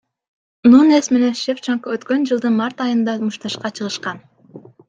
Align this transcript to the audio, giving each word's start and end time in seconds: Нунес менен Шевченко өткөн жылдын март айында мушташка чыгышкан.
Нунес 0.71 1.09
менен 1.15 1.35
Шевченко 1.41 1.93
өткөн 1.97 2.27
жылдын 2.31 2.57
март 2.63 2.83
айында 2.89 3.17
мушташка 3.29 3.75
чыгышкан. 3.77 4.27